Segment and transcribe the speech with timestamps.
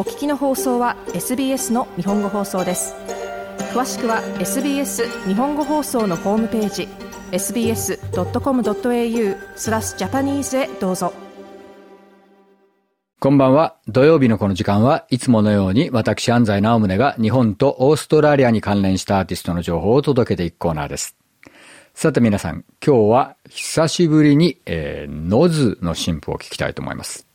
[0.00, 2.94] お聞きの放送は SBS の日本語放送です
[3.74, 6.88] 詳しくは SBS 日本語放送のホームページ
[7.32, 7.98] sbs.com.au
[9.56, 11.12] スラスジャパニーズへどうぞ
[13.18, 13.76] こんばんは。
[13.88, 21.14] 土曜日のこの時間はいつものように私安西直宗が日本とオーストラリアに関連したアーティストの情報を届けていくコーナーです。
[21.92, 27.26] さて皆さん、今日は久しぶりに、えー、ノズの新譜を聞きたいと思います。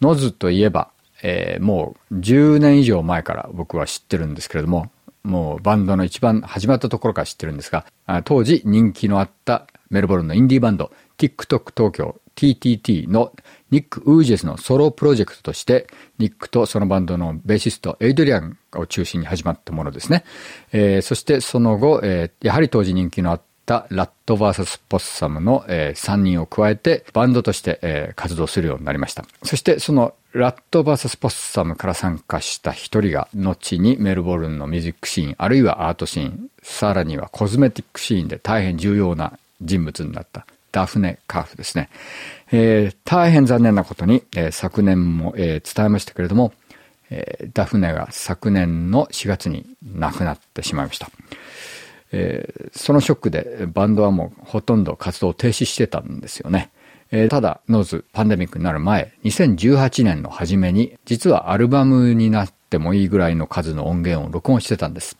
[0.00, 0.92] ノズといえば、
[1.28, 4.92] えー、もう10年以上前から僕は知ってるんですけれども、
[5.24, 7.84] もうバンドの一番始まったところから知ってるんですが、
[8.24, 13.32] 当時人気のあったメルボルンのインディーバンド TikTok 東京 TTT の
[13.72, 20.24] ニック・ウージェスのソロプロジェクトとして、ニックとそのバンドのベーシスト、エイドリアンを中心に始まったものですね。
[20.70, 29.24] えー、そしてその後、えー、やはり当時人気のあったラット VS ポッサムの、えー、3人を加えてバンドとして、えー、活動するようになりました。
[29.42, 41.88] そしてそのラット VS ポッサムから参加した一人が、後にメルボルンのミュージックシーン、あるいはアートシーン、さらにはコスメティックシーンで大変重要な人物になったダフネ・カーフですね。
[42.52, 46.52] えー、大変残念なことに、えー、昨年も、えー、伝えましたけれども、
[47.10, 51.08] え、ダフネが昨年の4月に亡くなってしまいました。
[52.12, 56.70] えー、そのショックでバンドはもうほとんど活動を停止してたんですよね。
[57.12, 65.16] えー、ただ、ノーズパンデミックになる前、2018年の初めに、実はアルバムになってもいいぐらいの数の音源を録音してたんです。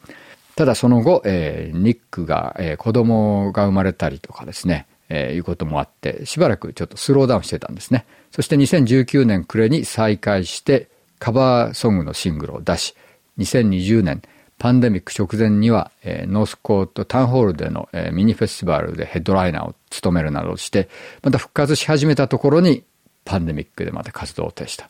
[0.57, 8.05] ただその後、えー、ニックが、えー、子供が生まれたりとかですね、えー、いうこともあって、しばらくちょっとスローダウンしてたんですね。
[8.33, 12.95] そして2019年暮れに再開して、カバーソングのシングルを出し、
[13.39, 14.23] 2020年、
[14.59, 20.89] パンデミック直前には、えー、ノースコートタウンホールでの、えー、ミニフェスティバルでヘッドライナーを務めるなどして、
[21.23, 22.85] また復活し始めたところに、
[23.27, 24.85] パンデミックでまた活動を停止と。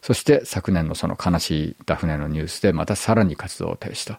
[0.00, 4.18] そして昨年のその悲しいダフネのニュースでまたさらに活動を停止と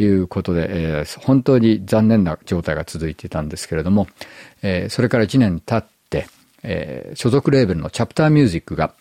[0.00, 4.06] いうことで、えー、本当に残念な状態が続いていたんですけれども、
[4.62, 6.28] えー、それから1年経って、
[6.62, 8.94] えー、所属レーベルのチャプターミュージックが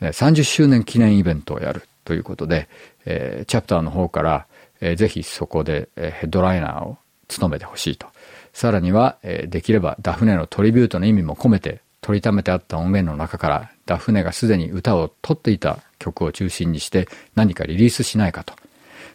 [0.00, 2.68] 30周年記念イベントをやるということで、
[3.04, 4.46] えー、チャプターの方から、
[4.80, 6.98] ぜひそこで、ヘッドライナーを
[7.28, 8.06] 務めてほしいと。
[8.52, 18.54] さらには、できればダフネのトリビュートの意味も込めて取りためてあった音源の中からダフネがすでに歌を取っていた曲を中心にして何かリリースしないかと。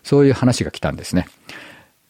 [0.03, 1.27] そういう話が来たんですね。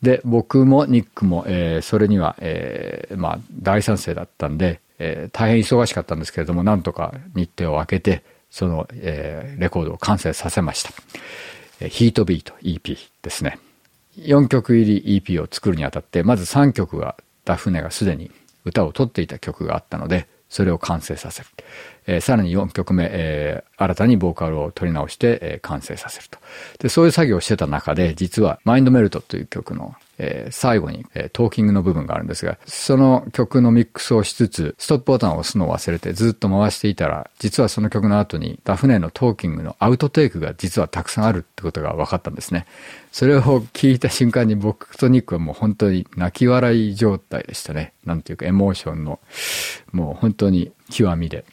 [0.02, 10.92] で、僕もニックも、えー、それには、えー、まあ、大賛成だったんで、えー、大変忙しかったんですけれども、なんとか日程を空けて、その、え、レコードを完成させました。
[11.88, 13.60] ヒートビート EP ですね。
[14.18, 18.32] 4曲入り EP を作るにあたって、まず3曲がダフネがすでに
[18.66, 21.48] 歌を取っていた曲があったので、それを完成させる。
[22.08, 26.40] えー、さらに4曲目、えー、新たにボーカルを録り直して、えー、完成させると。
[26.80, 42.66] で、そういう作業をしてた中で、実はマインドメルトという曲の、えー、最後に、えー、トーキングの部分があるんですが、その曲のミックスをしつつ、ストップボタンを押すのを忘れてずっと回していたら、実はその曲の後にダフネのトーキングのアウトテイクが実はたくさんあるってことが分かったんですね。
[43.14, 47.94] それを聞いた瞬間に僕とニックはもう本当に泣き笑い状態でしたね。
[48.06, 49.20] なんていうかエモーションの、
[49.94, 51.46] もう本当に極みで。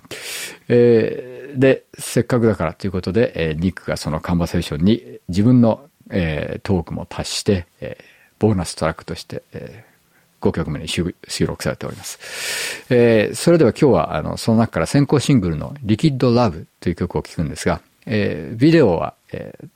[0.68, 11.14] えー、で、せっかくだからということで、えー、ニックがそのカンバセーションに自分の、えー、トークも足して、えーボーナストラックとして、えー、5曲目に収
[11.46, 12.18] 録されております。
[12.90, 19.68] えー、それでは今日は、あの、その中から先行シングルのリキッドラブという曲を聴くんですが、えー、ビデオは、えー、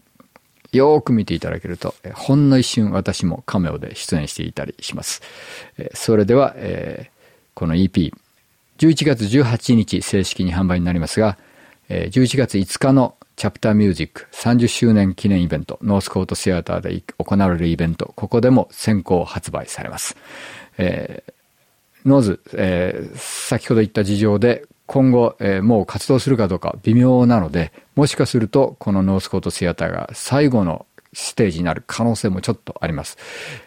[0.77, 5.23] よーく見ていただけると、えー、ほんの一瞬私もカメオで出演していたりします。
[5.79, 7.11] えー、それでは、えー、
[7.55, 8.13] この EP、
[8.79, 11.37] 11月18日正式に販売になりますが、
[11.89, 20.15] えー、11月5日のチャプターミュージック30周年記念イベント、ノースコートシアターで行われるイベント、ここでも先行発売されます。
[20.77, 21.33] えー、
[22.07, 30.85] ノーズ、えー、先ほど言った事情で今後、えー、もう活動するかどうか微妙なので、もしかするとこのノースコートシアターが最後の
[31.15, 33.17] ステージになる可能性もちょっとあります。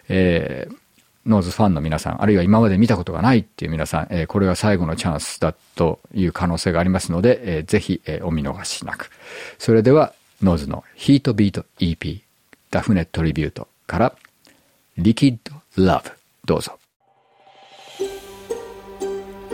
[0.08, 0.83] えー
[1.26, 9.10] ノーズファンの皆さん、あるいは今まで見たことがないっていう皆さん、え、これが最後のチャンスだという可能性がありますので、えー、ぜひ、え、お見逃しなく。
[9.58, 10.12] それでは、
[10.42, 12.20] ノーズのヒートビート EP、
[12.70, 14.14] ダフネトリビュートから、
[14.98, 15.36] リキッ
[15.76, 16.10] ドラブ、
[16.44, 16.78] どうぞ。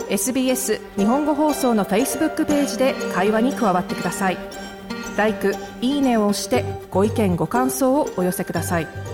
[0.09, 4.37] SBS 日本語放送の Facebook ページで会話に加わってください。
[5.17, 5.33] l i
[5.81, 9.10] いいねを押してご意見ご感想をお寄せください。